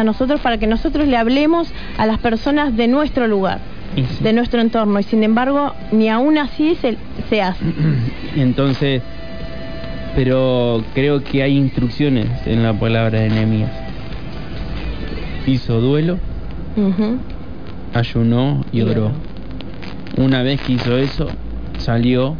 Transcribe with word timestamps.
a 0.00 0.04
nosotros 0.04 0.40
para 0.40 0.58
que 0.58 0.66
nosotros 0.66 1.06
le 1.06 1.16
hablemos 1.16 1.72
a 1.98 2.06
las 2.06 2.18
personas 2.18 2.76
de 2.76 2.88
nuestro 2.88 3.26
lugar, 3.28 3.58
sí. 3.94 4.04
de 4.24 4.32
nuestro 4.32 4.60
entorno. 4.60 4.98
Y 4.98 5.02
sin 5.04 5.22
embargo, 5.22 5.74
ni 5.92 6.08
aún 6.08 6.38
así 6.38 6.74
se, 6.76 6.96
se 7.28 7.42
hace. 7.42 7.64
Entonces, 8.36 9.02
pero 10.16 10.82
creo 10.94 11.22
que 11.22 11.42
hay 11.42 11.56
instrucciones 11.56 12.26
en 12.46 12.62
la 12.62 12.72
palabra 12.72 13.20
de 13.20 13.28
Nehemías. 13.28 13.70
Hizo 15.46 15.80
duelo, 15.80 16.18
ayunó 17.94 18.64
y 18.72 18.82
oró. 18.82 19.10
Una 20.16 20.42
vez 20.42 20.60
que 20.60 20.72
hizo 20.72 20.96
eso, 20.98 21.28
salió 21.78 22.34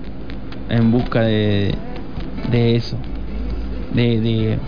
en 0.68 0.90
busca 0.90 1.22
de, 1.22 1.74
de 2.50 2.76
eso, 2.76 2.96
de, 3.94 4.20
de- 4.20 4.58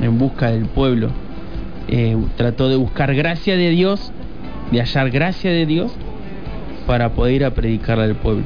en 0.00 0.18
busca 0.18 0.50
del 0.50 0.66
pueblo. 0.66 1.10
Eh, 1.92 2.16
trató 2.36 2.68
de 2.68 2.76
buscar 2.76 3.12
gracia 3.16 3.56
de 3.56 3.70
Dios, 3.70 4.12
de 4.70 4.78
hallar 4.78 5.10
gracia 5.10 5.50
de 5.50 5.66
Dios 5.66 5.92
para 6.86 7.10
poder 7.10 7.34
ir 7.34 7.44
a 7.44 7.50
predicarle 7.50 8.04
al 8.04 8.14
pueblo. 8.14 8.44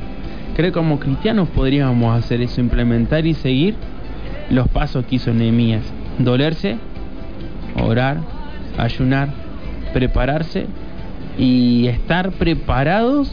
Creo 0.56 0.70
que 0.70 0.78
como 0.78 0.98
cristianos 0.98 1.50
podríamos 1.50 2.16
hacer 2.16 2.41
eso, 2.41 2.62
implementar 2.62 3.27
y 3.27 3.34
seguir 3.34 3.74
los 4.48 4.66
pasos 4.69 5.05
que 5.05 5.16
hizo 5.16 5.34
Nehemías. 5.34 5.83
Dolerse, 6.19 6.78
orar, 7.83 8.19
ayunar, 8.78 9.28
prepararse 9.92 10.66
y 11.36 11.86
estar 11.88 12.33
preparados 12.33 13.30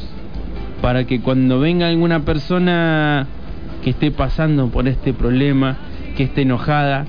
para 0.81 1.05
que 1.05 1.21
cuando 1.21 1.59
venga 1.59 1.87
alguna 1.87 2.25
persona 2.25 3.27
que 3.81 3.91
esté 3.91 4.11
pasando 4.11 4.67
por 4.67 4.89
este 4.89 5.13
problema, 5.13 5.77
que 6.17 6.23
esté 6.23 6.41
enojada, 6.41 7.05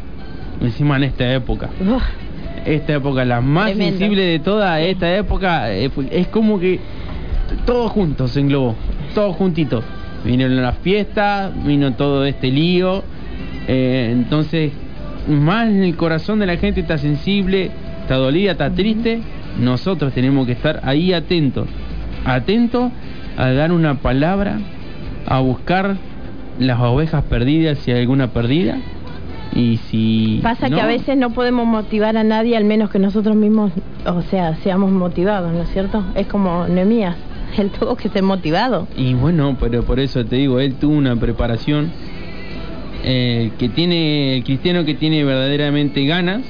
encima 0.61 0.97
en 0.97 1.05
esta 1.05 1.33
época, 1.33 1.71
esta 2.65 2.95
época 2.95 3.25
la 3.25 3.41
más 3.41 3.67
Tremendo. 3.67 3.99
sensible 3.99 4.23
de 4.23 4.39
toda 4.39 4.81
esta 4.81 5.15
época 5.15 5.73
eh, 5.73 5.91
es 6.11 6.29
como 6.29 6.59
que 6.59 6.81
todos 7.65 7.91
juntos 7.91 8.33
se 8.33 8.41
englobó, 8.41 8.75
todos 9.15 9.37
juntitos. 9.37 9.85
Vinieron 10.25 10.63
las 10.63 10.79
fiestas, 10.79 11.53
vino 11.65 11.95
todo 11.95 12.25
este 12.25 12.51
lío, 12.51 13.03
eh, 13.67 14.11
entonces 14.13 14.73
más 15.29 15.69
el 15.69 15.97
corazón 15.97 16.39
de 16.39 16.47
la 16.47 16.57
gente 16.57 16.81
está 16.81 16.99
sensible, 16.99 17.71
está 18.03 18.17
dolida, 18.17 18.53
está 18.53 18.71
triste. 18.71 19.21
Nosotros 19.59 20.13
tenemos 20.15 20.47
que 20.47 20.53
estar 20.53 20.81
ahí 20.85 21.13
atentos, 21.13 21.69
atentos 22.25 22.91
a 23.37 23.51
dar 23.51 23.73
una 23.73 23.97
palabra, 23.97 24.59
a 25.27 25.41
buscar 25.41 25.97
las 26.59 26.81
ovejas 26.81 27.25
perdidas 27.25 27.79
si 27.79 27.91
hay 27.91 28.01
alguna 28.01 28.29
perdida. 28.29 28.79
Y 29.55 29.77
si 29.91 30.41
Pasa 30.43 30.71
que 30.71 30.81
a 30.81 30.87
veces 30.87 31.17
no 31.17 31.31
podemos 31.31 31.67
motivar 31.67 32.17
a 32.17 32.25
nadie, 32.25 32.57
al 32.57 32.65
menos 32.65 32.91
que 32.91 32.99
nosotros 32.99 33.37
mismos, 33.37 33.73
o 34.07 34.23
sea, 34.23 34.57
seamos 34.57 34.91
motivados, 34.91 35.53
¿no 35.53 35.63
es 35.63 35.69
cierto? 35.71 36.05
Es 36.15 36.27
como 36.27 36.67
Nemías, 36.69 37.17
él 37.59 37.71
tuvo 37.71 37.97
que 37.97 38.09
ser 38.09 38.23
motivado. 38.23 38.89
Y 38.97 39.15
bueno, 39.15 39.57
pero 39.61 39.83
por 39.83 40.01
eso 40.01 40.25
te 40.25 40.37
digo, 40.37 40.59
él 40.59 40.75
tuvo 40.75 40.95
una 40.95 41.17
preparación 41.17 41.91
eh, 43.05 43.51
que 43.59 43.69
tiene, 43.69 44.37
el 44.37 44.45
cristiano 44.45 44.85
que 44.85 44.95
tiene 44.95 45.23
verdaderamente 45.25 46.07
ganas, 46.07 46.43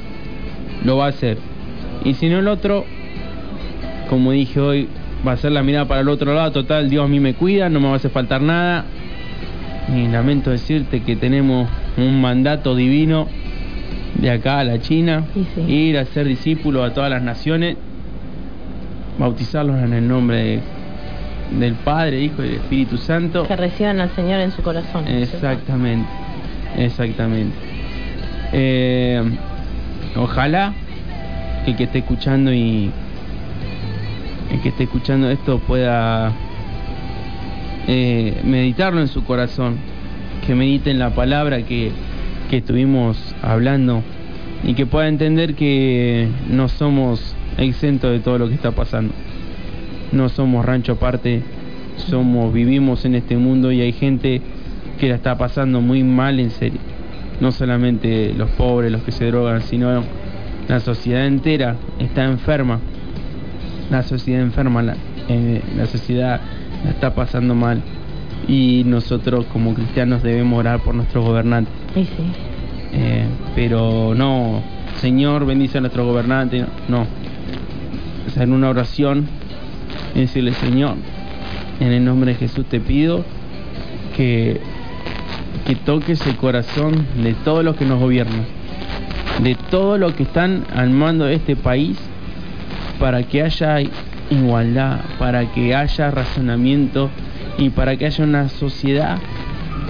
lo 0.85 0.97
va 0.97 1.07
a 1.07 1.09
hacer. 1.09 1.39
Y 2.05 2.15
si 2.15 2.29
no 2.29 2.39
el 2.39 2.49
otro, 2.49 2.85
como 4.09 4.31
dije 4.33 4.61
hoy, 4.61 4.89
va 5.27 5.33
a 5.33 5.37
ser 5.37 5.53
la 5.53 5.63
mirada 5.63 5.87
para 5.87 6.03
el 6.03 6.09
otro 6.09 6.35
lado, 6.35 6.53
total, 6.53 6.89
Dios 6.89 7.05
a 7.05 7.09
mí 7.09 7.19
me 7.19 7.35
cuida, 7.35 7.69
no 7.69 7.81
me 7.81 7.87
va 7.87 7.95
a 7.95 7.97
hacer 7.97 8.11
faltar 8.11 8.43
nada. 8.43 8.85
Y 9.93 10.07
lamento 10.07 10.51
decirte 10.51 11.01
que 11.03 11.17
tenemos 11.17 11.69
un 11.97 12.21
mandato 12.21 12.75
divino 12.75 13.29
de 14.15 14.31
acá 14.31 14.61
a 14.61 14.65
la 14.65 14.81
China, 14.81 15.25
sí. 15.35 15.61
ir 15.73 15.99
a 15.99 16.05
ser 16.07 16.27
discípulos 16.27 16.91
a 16.91 16.95
todas 16.95 17.11
las 17.11 17.23
naciones, 17.23 17.77
bautizarlos 19.19 19.83
en 19.83 19.93
el 19.93 20.07
nombre 20.09 20.37
de- 20.37 20.61
del 21.59 21.75
Padre, 21.75 22.21
Hijo 22.23 22.43
y 22.43 22.47
del 22.49 22.55
Espíritu 22.57 22.97
Santo. 22.97 23.47
Que 23.47 23.57
reciban 23.57 24.01
al 24.01 24.11
Señor 24.15 24.41
en 24.41 24.53
su 24.53 24.63
corazón. 24.63 25.07
Exactamente, 25.07 26.09
exactamente. 26.79 27.55
Eh, 28.53 29.23
ojalá 30.17 30.73
que 31.65 31.73
el 31.73 31.77
que 31.77 31.85
esté 31.85 31.99
escuchando 31.99 32.53
y 32.53 32.91
el 34.51 34.61
que 34.61 34.69
esté 34.71 34.85
escuchando 34.85 35.31
esto 35.31 35.59
pueda 35.59 36.33
eh, 37.89 38.41
meditarlo 38.45 39.01
en 39.01 39.09
su 39.09 39.25
corazón, 39.25 39.77
que 40.47 40.55
mediten 40.55 40.99
la 40.99 41.11
palabra 41.15 41.63
que, 41.63 41.91
que 42.51 42.59
estuvimos 42.59 43.35
hablando 43.43 44.03
y 44.65 44.75
que 44.75 44.87
pueda 44.87 45.09
entender 45.09 45.55
que 45.55 46.29
no 46.49 46.69
somos 46.69 47.35
exentos 47.59 48.11
de 48.13 48.21
todo 48.21 48.39
lo 48.39 48.49
que 48.49 48.55
está 48.55 48.73
pasando. 48.73 49.13
No 50.13 50.29
somos 50.29 50.65
rancho 50.65 50.93
aparte, 50.93 51.43
somos 51.97 52.53
vivimos 52.53 53.05
en 53.05 53.15
este 53.15 53.37
mundo 53.37 53.73
y 53.73 53.81
hay 53.81 53.93
gente 53.93 54.41
que 54.99 55.09
la 55.09 55.17
está 55.17 55.37
pasando 55.37 55.81
muy 55.81 56.05
mal 56.05 56.39
en 56.39 56.51
serio. 56.51 56.81
No 57.41 57.51
solamente 57.51 58.33
los 58.35 58.51
pobres, 58.51 58.93
los 58.93 59.03
que 59.03 59.13
se 59.13 59.27
drogan, 59.27 59.63
sino 59.63 60.03
la 60.69 60.81
sociedad 60.81 61.27
entera 61.27 61.77
está 61.99 62.25
enferma. 62.25 62.79
La 63.91 64.03
sociedad 64.03 64.43
enferma, 64.43 64.83
la, 64.83 64.97
eh, 65.29 65.61
la 65.77 65.87
sociedad 65.87 66.41
la 66.85 66.91
está 66.91 67.15
pasando 67.15 67.55
mal. 67.55 67.83
Y 68.49 68.83
nosotros 68.85 69.47
como 69.53 69.75
cristianos 69.75 70.23
debemos 70.23 70.59
orar 70.59 70.81
por 70.81 70.95
nuestros 70.95 71.25
gobernantes. 71.25 71.73
Y 71.95 72.05
sí. 72.05 72.11
Eh, 72.93 73.27
pero 73.55 74.15
no, 74.15 74.63
Señor, 75.01 75.47
bendice 75.47 75.79
a 75.79 75.81
nuestro 75.81 76.05
gobernante. 76.05 76.65
No. 76.89 77.07
Hacer 78.27 78.49
una 78.51 78.71
oración 78.71 79.29
decirle, 80.15 80.53
Señor, 80.55 80.97
en 81.81 81.93
el 81.93 82.05
nombre 82.05 82.33
de 82.33 82.39
Jesús 82.39 82.67
te 82.67 82.81
pido 82.81 83.25
que, 84.17 84.61
que 85.67 85.75
toques 85.75 86.25
el 86.27 86.37
corazón 86.37 87.07
de 87.23 87.35
todos 87.35 87.65
los 87.65 87.77
que 87.77 87.85
nos 87.85 88.01
gobiernan, 88.01 88.45
de 89.43 89.57
todos 89.71 89.99
los 89.99 90.13
que 90.15 90.25
están 90.25 90.65
al 90.75 90.91
mando 90.91 91.25
de 91.25 91.35
este 91.35 91.57
país, 91.57 91.99
para 92.99 93.23
que 93.23 93.43
haya 93.43 93.79
igualdad, 94.31 95.01
para 95.19 95.51
que 95.53 95.75
haya 95.75 96.11
razonamiento 96.11 97.11
y 97.59 97.71
para 97.71 97.97
que 97.97 98.07
haya 98.07 98.25
una 98.25 98.49
sociedad 98.49 99.19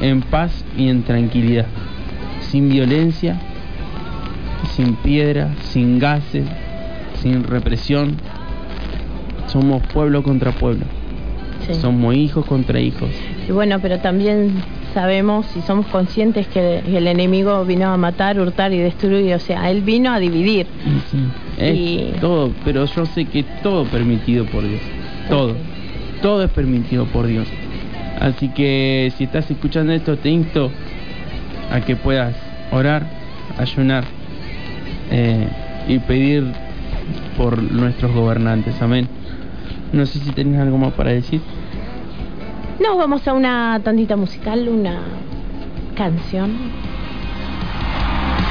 en 0.01 0.21
paz 0.23 0.65
y 0.77 0.89
en 0.89 1.03
tranquilidad, 1.03 1.67
sin 2.41 2.69
violencia, 2.69 3.37
sin 4.75 4.95
piedra, 4.97 5.49
sin 5.71 5.99
gases, 5.99 6.45
sin 7.23 7.45
represión. 7.45 8.17
Somos 9.49 9.83
pueblo 9.93 10.23
contra 10.23 10.51
pueblo, 10.53 10.85
sí. 11.67 11.75
somos 11.75 12.15
hijos 12.15 12.47
contra 12.47 12.81
hijos. 12.81 13.11
Y 13.49 13.53
bueno, 13.53 13.81
pero 13.81 13.99
también 13.99 14.63
sabemos 14.95 15.47
y 15.57 15.61
somos 15.63 15.87
conscientes 15.87 16.47
que 16.49 16.79
el 16.79 17.07
enemigo 17.07 17.65
vino 17.65 17.89
a 17.93 17.97
matar, 17.97 18.41
hurtar 18.41 18.73
y 18.73 18.79
destruir. 18.79 19.35
O 19.35 19.39
sea, 19.39 19.71
él 19.71 19.83
vino 19.83 20.11
a 20.13 20.19
dividir. 20.21 20.67
Sí, 21.11 21.19
es 21.59 21.79
Y- 21.79 22.13
todo, 22.21 22.53
pero 22.65 22.87
yo 22.87 23.05
sé 23.07 23.27
que 23.27 23.43
todo 23.63 23.85
permitido 23.87 24.47
por 24.47 24.63
Dios, 24.67 24.81
todo, 25.29 25.55
todo 26.23 26.45
es 26.45 26.51
permitido 26.51 27.05
por 27.07 27.27
Dios. 27.27 27.47
Así 28.19 28.49
que 28.49 29.13
si 29.19 29.25
estás 29.25 29.51
escuchando 29.51 29.93
esto, 29.93 30.17
te 30.17 30.31
insto 30.31 30.71
a 31.71 31.81
que 31.81 31.97
puedas 31.97 32.35
orar, 32.71 33.05
ayunar 33.59 34.05
eh, 35.11 35.49
y 35.89 35.99
pedir 35.99 36.45
por 37.37 37.61
nuestros 37.63 38.13
gobernantes. 38.13 38.81
Amén. 38.81 39.09
No 39.93 40.07
sé 40.07 40.21
si 40.21 40.31
tenés 40.31 40.61
algo 40.61 40.79
más 40.79 40.93
para 40.93 41.11
decir. 41.11 41.41
Nos 42.81 42.97
vamos 42.97 43.27
a 43.29 43.33
una 43.33 43.81
tandita 43.83 44.17
musical, 44.17 44.69
una 44.69 45.01
canción. 45.95 46.53